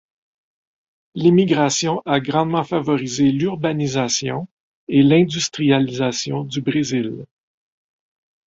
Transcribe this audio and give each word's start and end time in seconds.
L'immigration 1.13 2.01
a 2.07 2.19
grandement 2.19 2.63
favorisé 2.63 3.31
l'urbanisation 3.31 4.47
et 4.87 5.03
l'industrialisation 5.03 6.43
du 6.43 6.59
Brésil. 6.59 7.27